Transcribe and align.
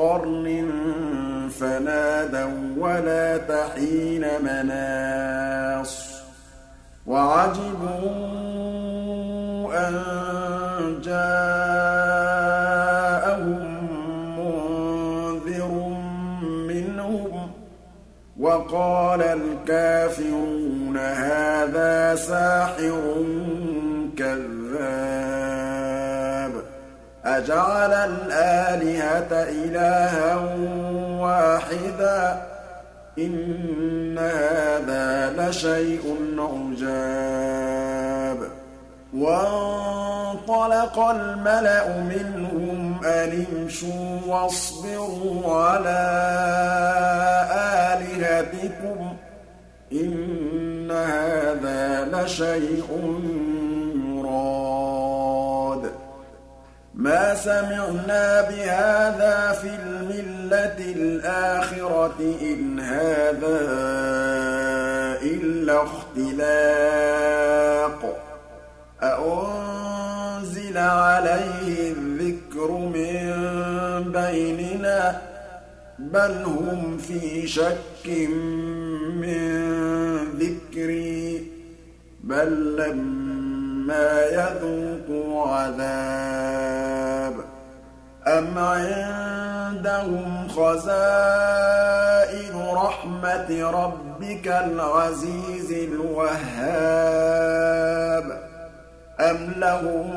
قَرْنٍ 0.00 0.48
فَنَادَوا 1.60 2.58
وَلَا 2.78 3.36
تَحِينَ 3.36 4.24
مَنَاصٍ 4.42 5.94
وَعَجِبُوا 7.06 8.08
أَن 9.88 9.94
جَاءَهُم 11.04 12.00
مُّنذِرٌ 14.40 15.72
مِّنْهُمْ 16.70 17.50
وَقَالَ 18.40 19.22
الْكَافِرُونَ 19.22 20.96
هَٰذَا 20.96 22.14
سَاحِرٌ 22.14 23.09
أَجَعَلَ 27.40 27.92
الْآلِهَةَ 27.92 29.32
إِلَٰهًا 29.32 30.34
وَاحِدًا 31.20 32.20
ۖ 32.36 32.38
إِنَّ 33.18 34.18
هَٰذَا 34.18 35.32
لَشَيْءٌ 35.38 36.04
عُجَابٌ. 36.38 38.38
وَانطَلَقَ 39.14 40.98
الْمَلَأُ 40.98 41.86
مِنْهُمْ 42.12 43.00
أَنِ 43.04 43.44
امْشُوا 43.52 44.18
وَاصْبِرُوا 44.26 45.54
عَلَىٰ 45.64 46.06
آلِهَتِكُمْ 47.92 48.98
ۖ 49.12 49.14
إِنَّ 49.92 50.90
هَٰذَا 50.90 51.84
لَشَيْءٌ 52.12 52.88
مَا 57.00 57.34
سَمِعْنَا 57.34 58.40
بِهَٰذَا 58.40 59.52
فِي 59.52 59.68
الْمِلَّةِ 59.68 60.78
الْآخِرَةِ 60.78 62.36
إِنْ 62.42 62.80
هَٰذَا 62.80 63.60
إِلَّا 65.22 65.82
اخْتِلَاقٌ. 65.82 66.80
أَأُنزِلَ 69.02 70.78
عَلَيْهِ 70.78 71.92
الذِّكْرُ 71.92 72.70
مِن 72.70 73.32
بَيْنِنَا 74.12 75.12
ۖ؟ 75.12 75.14
بَلْ 75.98 76.44
هُمْ 76.44 76.98
فِي 76.98 77.46
شَكٍّ 77.46 78.06
مِّن 79.20 79.64
ذِكْرِي. 80.38 81.46
بَل 82.24 82.76
لَّمَّا 82.76 84.24
يَذُوقُوا 84.26 85.46
عَذَابِ 85.46 86.89
أَمْ 88.38 88.58
عِندَهُمْ 88.58 90.48
خَزَائِنُ 90.48 91.74
رَحْمَةِ 92.72 93.50
رَبِّكَ 93.70 94.46
الْعَزِيزِ 94.48 95.72
الْوَهَّابِ 95.72 96.90
أَمْ 99.20 99.52
لَهُم 99.56 100.08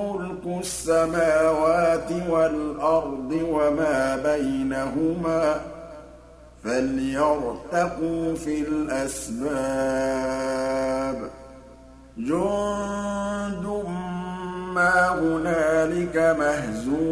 مُّلْكُ 0.00 0.44
السَّمَاوَاتِ 0.60 2.12
وَالْأَرْضِ 2.28 3.30
وَمَا 3.42 4.16
بَيْنَهُمَا 4.16 5.54
ۖ 5.54 5.58
فَلْيَرْتَقُوا 6.64 8.34
فِي 8.34 8.60
الْأَسْبَابِ 8.68 9.52
جُندٌ 12.18 13.66
مَّا 14.74 15.08
هُنَالِكَ 15.08 16.16
مَهْزُومٌ 16.38 17.11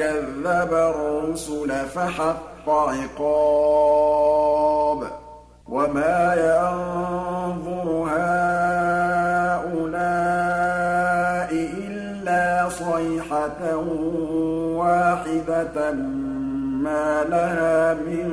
كَذَّبَ 0.00 0.72
الرُّسُلَ 0.72 1.70
فَحَقَّ 1.94 2.68
عِقَابِ 2.68 3.20
وَمَا 5.68 6.34
يَنظُرُ 6.34 7.88
هَٰؤُلَاءِ 8.08 8.30
إِلَّا 11.86 12.68
صَيْحَةً 12.68 13.76
وَاحِدَةً 14.80 15.92
مَّا 16.86 17.24
لَهَا 17.24 17.94
مِن 17.94 18.28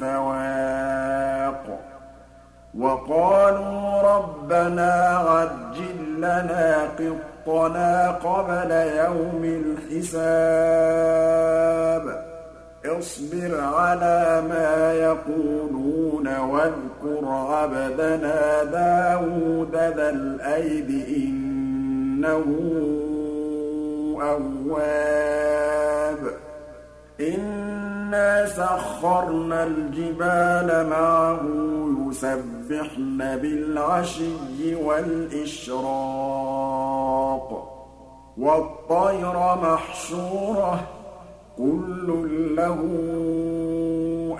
فَوَاقٍ 0.00 1.64
وَقَالُوا 2.78 4.02
رَبَّنَا 4.02 4.94
عَجِّل 5.28 5.98
لَّنَا 6.16 6.88
قِطَّنَا 7.48 8.10
قَبْلَ 8.10 8.70
يَوْمِ 8.70 9.44
الْحِسَابِ 9.44 10.28
اصْبِرْ 12.86 13.60
عَلَىٰ 13.60 14.42
مَا 14.48 14.92
يَقُولُونَ 14.92 16.38
وَاذْكُرْ 16.38 17.24
عَبْدَنَا 17.24 18.64
دَاوُودَ 18.64 19.74
ذَا 19.74 20.10
الْأَيْدِ 20.10 20.88
ۖ 20.88 20.92
إِنَّهُ 21.16 22.44
أَوَّابٌ 24.22 25.87
إِنَّا 28.08 28.46
سَخَّرْنَا 28.46 29.64
الْجِبَالَ 29.64 30.86
مَعَهُ 30.90 31.40
يُسَبِّحْنَ 32.08 33.18
بِالْعَشِيِّ 33.18 34.74
وَالْإِشْرَاقِ 34.84 35.88
وَالطَّيْرَ 38.38 39.56
مَحْشُورَةً 39.62 40.76
ۖ 40.76 40.80
كُلٌّ 41.58 42.08
لَّهُ 42.56 42.80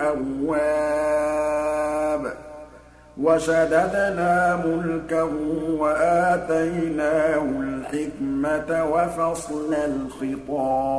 أَوَّابٌ 0.00 1.42
وَشَدَدْنَا 3.22 4.56
مُلْكَهُ 4.66 5.32
وَآتَيْنَاهُ 5.78 7.42
الْحِكْمَةَ 7.42 8.70
وَفَصْلَ 8.92 9.74
الْخِطَابِ 9.74 10.98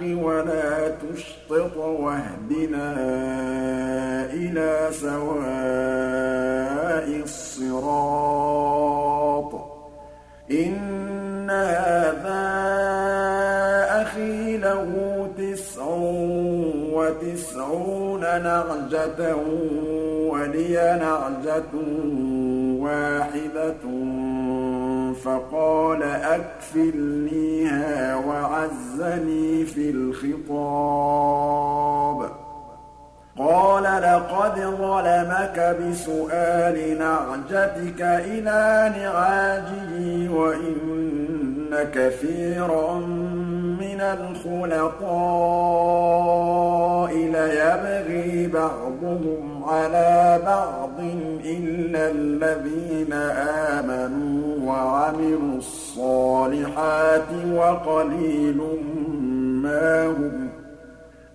وَلَا 0.00 0.88
تُشْطِطْ 0.88 1.76
وَاهْدِنَا 1.76 2.94
إِلَىٰ 4.32 4.88
سَوَاءِ 4.90 5.44
الصِّرَاطِ. 7.22 8.24
إِنَّ 10.50 11.50
هَٰذَا 11.50 12.44
أَخِي 14.02 14.56
لَهُ 14.56 14.90
تِسْعٌ 15.38 15.84
وَتِسْعُونَ 16.92 18.20
نَعْجَةً 18.20 19.36
وَلِيَ 20.30 20.98
نَعْجَةٌ 21.00 21.74
وَاحِدَةٌ. 22.80 23.84
فَقَالَ 25.14 26.02
أَكْفِلْنِيهَا 26.02 28.16
وَعَزَّنِي 28.16 29.64
فِي 29.64 29.90
الْخِطَابِ. 29.90 32.30
قَالَ 33.38 33.82
لَقَدْ 33.82 34.60
ظَلَمَكَ 34.60 35.76
بِسُؤَالِ 35.80 36.98
نَعْجَتِكَ 36.98 38.00
إِلَىٰ 38.00 38.92
نِعَاجِهِ 38.98 39.92
وَإِنَّ 40.34 41.76
كَثِيرًا 41.94 42.94
مِّنَ 43.80 44.00
الْخُلَطَاءِ 44.00 45.14
لَيَبْغِي 47.14 48.46
بَعْضُهُمْ 48.46 49.64
عَلَىٰ 49.64 50.40
بَعْضٍ 50.46 50.98
إِلَّا 51.44 52.10
الَّذِينَ 52.10 53.12
آمَنُوا. 53.72 54.53
وَعَمِلُوا 54.66 55.58
الصَّالِحَاتِ 55.58 57.30
وَقَلِيلٌ 57.52 58.60
مَّا 59.62 60.06
هُمْ 60.06 60.48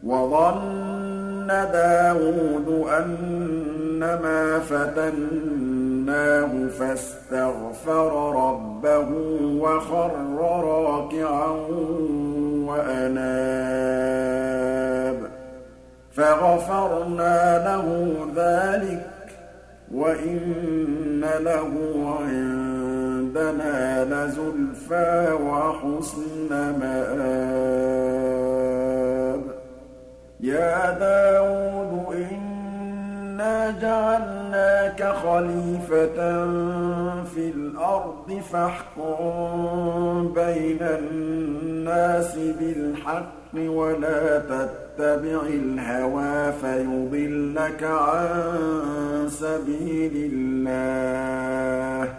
وَظَنَّ 0.03 1.47
دَاوُودُ 1.47 2.87
أَنَّمَا 2.87 4.59
فَتَنَّاهُ 4.59 6.67
فَاسْتَغْفَرَ 6.79 8.11
رَبَّهُ 8.49 9.09
وَخَرَّ 9.59 10.37
رَاكِعًا 10.63 11.51
وَأَنَابَ 12.69 14.09
فَغَفَرْنَا 16.11 17.37
لَهُ 17.67 17.87
ذَٰلِكَ 18.35 19.09
وَإِنَّ 19.93 21.23
لَهُ 21.39 21.71
عِندَنَا 23.39 24.03
لَزُلْفَىٰ 24.05 25.33
وَحُسْنَ 25.33 26.51
مَآبٍ. 26.51 27.19
يَا 30.39 30.97
دَاوُودُ 30.99 32.15
إِنَّا 32.31 33.71
جَعَلْنَاكَ 33.81 35.03
خَلِيفَةً 35.03 36.19
فِي 37.23 37.49
الْأَرْضِ 37.55 38.41
فَاحْكُم 38.51 40.33
بَيْنَ 40.35 40.81
النَّاسِ 40.81 42.35
بِالْحَقِّ 42.37 43.53
وَلَا 43.55 44.39
تَتَّبِعِ 44.39 45.41
الْهَوَىٰ 45.41 46.51
فَيُضِلَّكَ 46.61 47.83
عَن 47.83 48.27
سَبِيلِ 49.29 50.31
اللَّهِ 50.33 52.05
ۚ. 52.13 52.18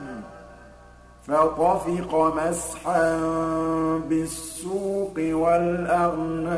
فَطَفِقَ 1.27 2.15
مَسْحًا 2.15 3.17
بِالسُّوقِ 4.09 5.13
وَالْأَعْنَاقِ 5.17 6.51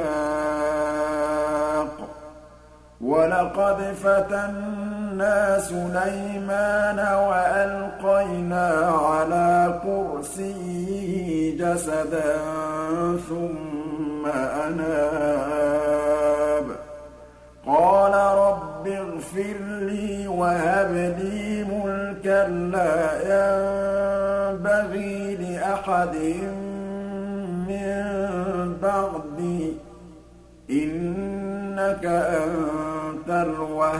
وَلَقَدْ 3.01 3.93
فَتَنَّا 4.03 5.59
سُلَيْمَانَ 5.59 6.99
وَأَلْقَيْنَا 6.99 8.67
عَلَىٰ 8.85 9.81
كُرْسِيِّهِ 9.83 11.57
جَسَدًا 11.57 12.37
ثُمَّ 13.29 14.23
أَنَابَ. 14.67 15.83
قَالَ 17.67 18.13
رَبِّ 18.37 18.87
اغْفِرْ 18.87 19.57
لِي 19.79 20.27
وَهَبْ 20.27 20.91
لِي 21.19 21.63
مُلْكًا 21.63 22.47
لَّا 22.47 22.97
يَنبَغِي 23.23 23.82
لِأَحَدٍ 25.93 26.15
مِّن 27.69 27.93
بَعْدِي 28.81 29.61
ۖ 29.71 29.73
إِنَّكَ 30.71 32.05
أَنتَ 32.05 33.29
الْوَهَّابُ. 33.29 33.93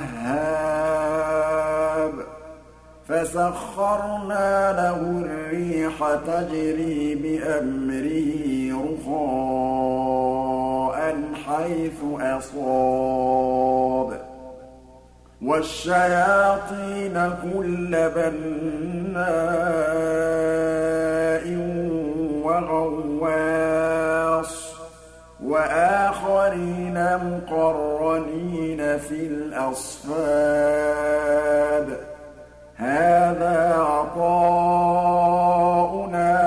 فَسَخَّرْنَا 3.08 4.72
لَهُ 4.72 5.00
الرِّيحَ 5.26 5.96
تَجْرِي 6.28 7.16
بِأَمْرِهِ 7.16 8.34
رُخَاءً 8.74 10.98
حَيْثُ 11.46 12.00
أَصَابَ. 12.20 14.33
وَالشَّيَاطِينَ 15.46 17.34
كُلَّ 17.44 18.10
بَنَّاءٍ 18.16 19.24
وَغَوَّاصٍ 22.44 23.14
وَآخَرِينَ 25.44 26.98
مُقَرَّنِينَ 27.16 28.98
فِي 28.98 29.28
الْأَصْفَادِ. 29.28 30.24
هَٰذَا 32.78 33.74
عَطَاؤُنَا 33.78 34.94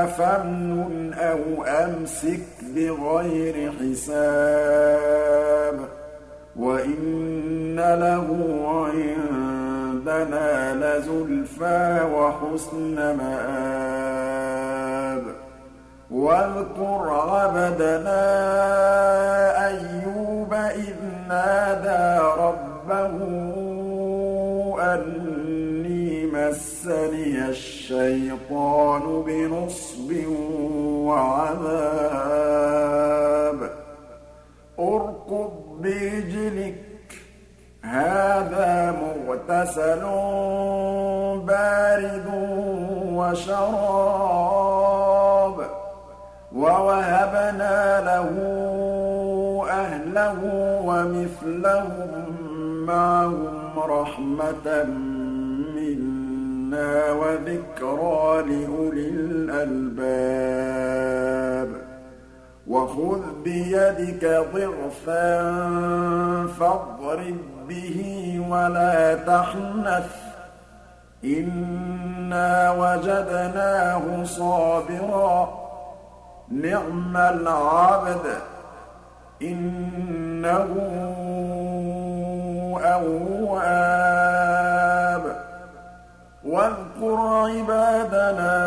فَامْنُنْ 0.06 1.14
أَوْ 1.14 1.64
أَمْسِكْ 1.64 2.46
بِغَيْرِ 2.62 3.72
حِسَابٍ. 3.80 5.36
وَإِنَّ 6.58 7.36
إِنَّ 7.76 8.00
لَهُ 8.00 8.28
عِندَنَا 8.88 10.48
لَزُلْفَىٰ 10.74 12.08
وَحُسْنَ 12.14 12.96
مَآبٍ 13.16 14.04
وَاذْكُرْ 16.10 17.10
عَبْدَنَا 17.10 18.22
أَيُّوبَ 19.68 20.54
إِذْ 20.54 20.94
نَادَىٰ 21.28 22.20
رَبَّهُ 22.38 23.16
أَنِّي 24.80 26.26
مَسَّنِيَ 26.26 27.48
الشَّيْطَانُ 27.48 29.22
بِنُصْبٍ 29.26 30.10
وَعَذَابٍ 31.08 32.55
هَٰذَا 37.96 38.94
مُغْتَسَلٌ 39.02 40.02
بَارِدٌ 41.46 42.26
وَشَرَابٌ 43.18 44.36
وَوَهَبْنَا 46.56 48.00
لَهُ 48.00 48.30
أَهْلَهُ 49.70 50.40
وَمِثْلَهُم 50.88 52.10
مَّعَهُمْ 52.86 53.78
رَحْمَةً 53.78 54.68
مِّنَّا 55.76 56.92
وَذِكْرَىٰ 57.12 58.26
لِأُولِي 58.48 59.06
الْأَلْبَابِ. 59.08 60.46
وَخُذْ 62.68 63.20
بِيَدِكَ 63.44 64.44
ضِغْثًا 64.54 65.52
فَاضْرِب 66.60 67.38
بِّهِ 67.68 68.00
وَلَا 68.50 69.14
تَحْنَثْ 69.14 70.06
ۗ. 70.06 70.26
إِنَّا 71.24 72.70
وَجَدْنَاهُ 72.70 74.24
صَابِرًا. 74.24 75.66
نِّعْمَ 76.52 77.16
الْعَبْدُ 77.16 78.22
ۖ. 78.24 78.42
إِنَّهُ 79.42 80.68
أَوَّابٌ. 82.84 83.66
وَاذْكُرْ 86.44 87.16
عِبَادَنَا 87.26 88.66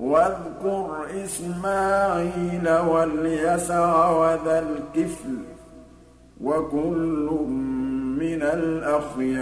وَاذْكُرْ 0.00 1.06
إِسْمَاعِيلَ 1.24 2.68
وَالْيَسَعَ 2.68 4.10
وَذَا 4.10 4.58
الْكِفْلِ 4.58 5.36
ۖ 5.36 5.38
وَكُلٌّ 6.40 7.46
مِّنَ 8.20 8.42
الْأَخْيَارِ. 8.42 9.40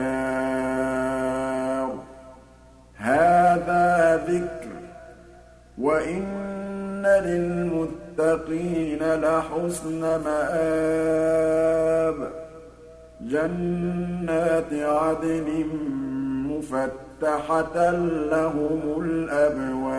هَٰذَا 2.98 4.16
ذِكْرٌ 4.28 4.68
ۚ 4.86 4.88
وَإِنَّ 5.78 7.06
لِلْمُتَّقِينَ 7.06 9.14
لَحُسْنَ 9.14 10.00
مَآبٍ. 10.00 12.14
جَنَّاتِ 13.20 14.72
عَدْنٍ 14.72 15.48
مُّفَتَّحَةً 16.58 17.90
لَّهُمُ 18.30 18.80
الْأَبْوَابُ 19.04 19.98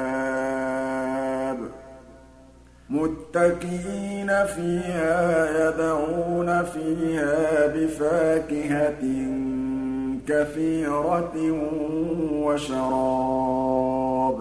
مُتَّكِئِينَ 2.90 4.46
فِيهَا 4.46 5.48
يَدْعُونَ 5.68 6.64
فِيهَا 6.64 7.68
بِفَاكِهَةٍ 7.68 9.04
كَثِيرَةٍ 10.28 11.52
وَشَرَابٍ. 12.46 14.38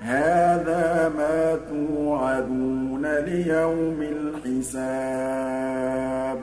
هَٰذَا 0.00 1.12
مَا 1.18 1.58
تُوعَدُونَ. 1.68 2.87
لِيَوْمِ 3.06 4.02
الْحِسَابِ 4.44 6.40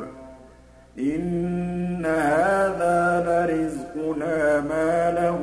إِنَّ 0.99 2.05
هَٰذَا 2.05 3.23
لَرِزْقُنَا 3.27 4.61
مَا 4.61 5.11
لَهُ 5.11 5.39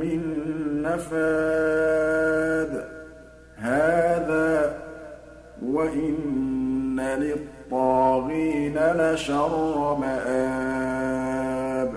مِن 0.00 0.20
نَّفَادٍ 0.82 2.84
هَٰذَا 3.58 4.74
وَإِنَّ 5.62 7.00
لِلطَّاغِينَ 7.00 8.78
لَشَرَّ 8.78 9.96
مَآبٍ 10.00 11.92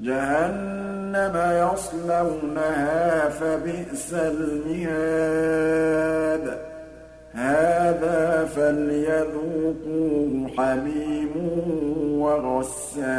جَهَنَّمَ 0.00 1.36
يَصْلَوْنَهَا 1.36 3.28
فَبِئْسَ 3.28 4.14
الْمِهَادُ 4.14 5.50
هَٰذَا 7.34 8.44
فَلْيَذُوقُوهُ 8.44 10.48
حَمِيمٌ 10.58 11.30
وَغَسَّاقٌ 12.20 13.10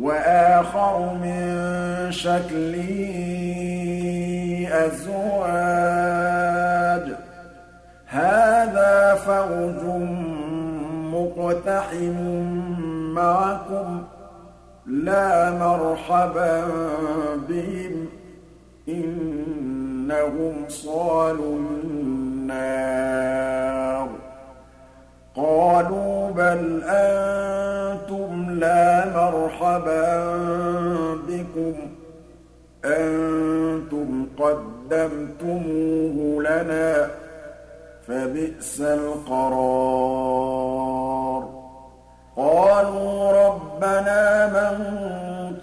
وَآخَرُ 0.00 1.14
مِن 1.22 1.66
شَكْلِهِ 2.10 2.90
أَزْوَاجٌ 4.86 6.08
هَٰذَا 8.08 9.14
فَوْجٌ 9.14 9.82
مُّقْتَحِمٌ 11.14 12.16
مَّعَكُمْ 13.14 14.02
ۖ 14.02 14.04
لَا 14.86 15.50
مَرْحَبًا 15.50 16.64
بِهِمْ 17.48 18.06
ۚ 18.06 18.08
إِنَّهُمْ 20.08 20.68
صَالُو 20.68 21.56
النَّارِ. 21.56 22.58
قَالُوا 25.36 26.30
بَلْ 26.30 26.82
أَنتُمْ 26.84 28.50
لَا 28.50 29.04
مَرْحَبًا 29.16 30.36
بِكُمْ 31.28 31.72
ۖ. 31.72 31.76
أَنتُمْ 32.84 34.26
قَدَّمْتُمُوهُ 34.38 36.42
لَنَا 36.42 37.06
ۖ 37.06 37.10
فَبِئْسَ 38.08 38.80
الْقَرَارُ. 38.80 39.58
قَالُوا 42.36 43.46
رَبَّنَا 43.46 44.46
مَن 44.46 44.76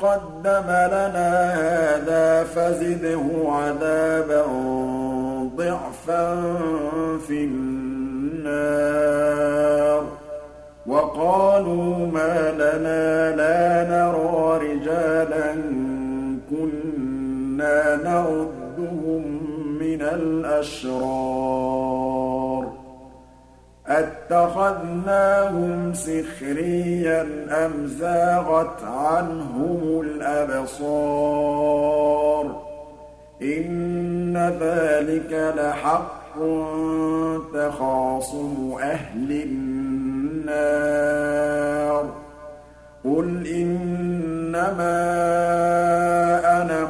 قَدَّمَ 0.02 0.68
لَنَا 0.68 1.54
هَٰذَا 1.54 2.44
فَزِدْهُ 2.44 3.35
أَتَّخَذْنَاهُمْ 24.76 25.94
سِخْرِيًّا 25.94 27.22
أَمْ 27.66 27.88
زَاغَتْ 27.88 28.84
عَنْهُمُ 28.84 30.02
الْأَبْصَارُ 30.02 30.96
إِنَّ 33.42 34.38
ذَٰلِكَ 34.60 35.54
لَحَقٌّ 35.58 36.36
تَخَاصُمُ 37.54 38.78
أَهْلِ 38.82 39.32
النَّارِ 40.42 40.86
قُلْ 43.04 43.48
إِنَّمَا 43.48 45.02
أَنَا 46.62 46.86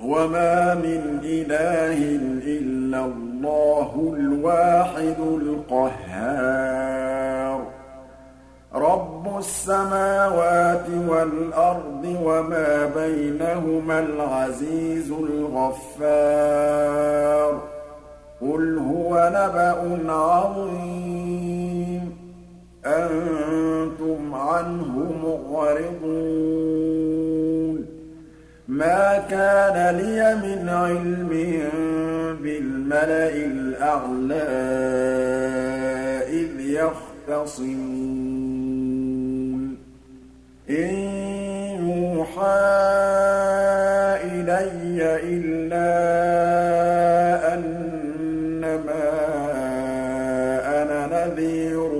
وَمَا 0.00 0.74
مِنْ 0.74 1.20
إِلَٰهٍ 1.24 1.76
إِلَّا 1.86 2.35
اللَّهُ 3.76 4.14
الْوَاحِدُ 4.16 5.20
الْقَهَّارُ. 5.20 7.60
رَبُّ 8.74 9.38
السَّمَاوَاتِ 9.38 10.86
وَالْأَرْضِ 11.08 12.16
وَمَا 12.22 12.92
بَيْنَهُمَا 12.96 13.98
الْعَزِيزُ 13.98 15.12
الْغَفَّارُ. 15.12 16.08
قُلْ 18.40 18.78
هُوَ 18.78 19.30
نَبَأٌ 19.34 20.12
عَظِيمٌ. 20.12 22.16
أَنتُمْ 22.86 24.34
عَنْهُ 24.34 25.12
مُعْرِضُونَ 25.52 26.75
مَا 28.68 29.18
كَانَ 29.30 29.96
لِيَ 29.96 30.34
مِنْ 30.34 30.68
عِلْمٍ 30.68 31.28
بِالْمَلَإِ 32.42 33.46
الْأَعْلَىٰ 33.46 34.46
إِذْ 36.28 36.60
يَخْتَصِمُونَ. 36.60 37.86
إِن 40.70 40.94
يُوحَىٰ 41.86 42.46
إِلَيَّ 44.24 44.98
إِلَّا 45.22 45.88
أَنَّمَا 47.54 49.06
أَنَا 50.82 51.00
نَذِيرٌ 51.06 51.92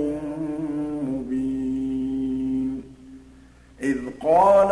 مُّبِينٌ. 1.03 2.83
إِذْ 3.83 3.97
قَالَ 4.23 4.71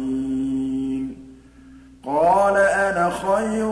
قَالَ 2.11 2.57
أَنَا 2.57 3.09
خَيْرٌ 3.09 3.71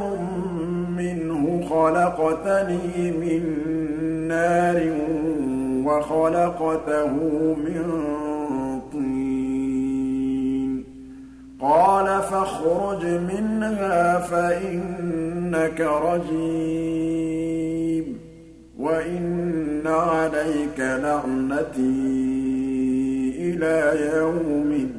مِّنْهُ 0.98 1.68
خَلَقْتَنِي 1.70 3.12
مِن 3.12 3.44
نَّارٍ 4.28 4.80
وَخَلَقْتَهُ 5.88 7.14
مِن 7.66 7.84
طِينٍ. 8.94 10.84
قَالَ 11.62 12.22
فَاخْرُجْ 12.22 13.06
مِنْهَا 13.06 14.20
فَإِنَّكَ 14.20 15.82
رَجِيمٌ 15.82 17.40
وَإِنَّ 18.80 19.88
عَلَيْكَ 19.88 20.80
لَعْنَتِي 20.80 21.92
إِلَىٰ 23.40 23.80
يَوْمِ 24.18 24.72
الدِّينِ. 24.72 24.99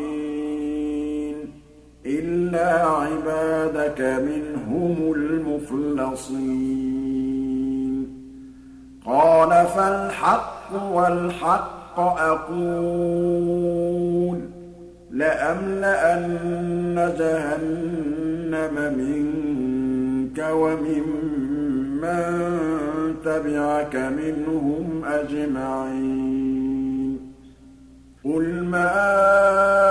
إِلَّا 2.05 2.85
عِبَادَكَ 2.85 4.01
مِنْهُمُ 4.01 5.13
الْمُخْلَصِينَ. 5.15 7.01
قَالَ 9.05 9.67
فَالْحَقُّ 9.67 10.93
وَالْحَقَّ 10.93 11.99
أَقُولُ 11.99 13.61
لَأَمْلَأَنَّ 15.11 17.13
جَهَنَّمَ 17.19 18.93
مِنكَ 18.97 20.47
وَمِمَّن 20.51 22.23
تَبِعَكَ 23.25 23.95
مِنْهُمْ 23.95 25.05
أَجْمَعِينَ. 25.05 27.19
قُلْ 28.25 28.63
مَا 28.63 29.90